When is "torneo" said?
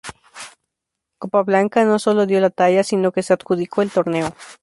3.91-4.33